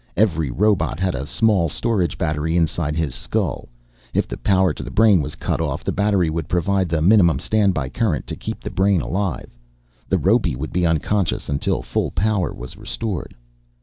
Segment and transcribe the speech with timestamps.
[0.17, 3.69] Every robot had a small storage battery inside his skull,
[4.15, 7.37] if the power to the brain was cut off the battery would provide the minimum
[7.37, 9.51] standby current to keep the brain alive.
[10.09, 13.35] The robe would be unconscious until full power was restored.